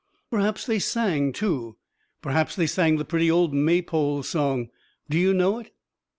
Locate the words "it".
5.59-5.75